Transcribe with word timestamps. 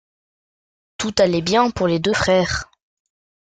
Tout 0.97 1.13
allait 1.19 1.43
bien 1.43 1.69
pour 1.69 1.85
les 1.87 1.99
deux 1.99 2.15
frères. 2.15 2.71